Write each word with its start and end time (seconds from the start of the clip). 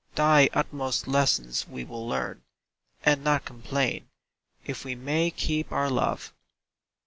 Thy 0.15 0.49
utmost 0.55 1.07
lessons 1.07 1.67
we 1.67 1.83
will 1.83 2.07
learn, 2.07 2.41
And 3.03 3.23
not 3.23 3.45
complain— 3.45 4.09
if 4.65 4.83
we 4.83 4.95
may 4.95 5.29
keep 5.29 5.71
our 5.71 5.91
love! 5.91 6.33